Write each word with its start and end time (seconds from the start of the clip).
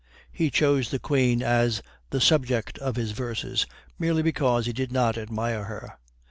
He 0.31 0.49
chose 0.49 0.89
the 0.89 0.97
Queen 0.97 1.43
as 1.43 1.83
the 2.09 2.19
subject 2.19 2.79
of 2.79 2.95
his 2.95 3.11
verses 3.11 3.67
merely 3.99 4.23
because 4.23 4.65
he 4.65 4.73
did 4.73 4.91
not 4.91 5.15
admire 5.15 5.65
her. 5.65 5.99